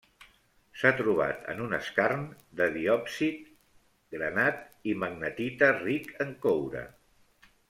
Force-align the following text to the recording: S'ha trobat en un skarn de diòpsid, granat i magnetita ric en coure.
S'ha 0.83 0.91
trobat 1.01 1.43
en 1.53 1.59
un 1.65 1.75
skarn 1.89 2.23
de 2.61 2.67
diòpsid, 2.77 3.45
granat 4.17 4.65
i 4.93 4.97
magnetita 5.05 5.73
ric 5.79 6.11
en 6.27 6.35
coure. 6.49 6.83